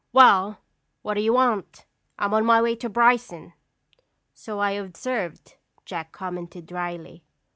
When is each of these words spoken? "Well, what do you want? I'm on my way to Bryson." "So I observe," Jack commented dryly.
"Well, 0.13 0.57
what 1.03 1.13
do 1.13 1.21
you 1.21 1.33
want? 1.33 1.85
I'm 2.17 2.33
on 2.33 2.43
my 2.43 2.59
way 2.59 2.75
to 2.75 2.89
Bryson." 2.89 3.53
"So 4.33 4.57
I 4.57 4.71
observe," 4.71 5.39
Jack 5.85 6.11
commented 6.11 6.65
dryly. 6.65 7.23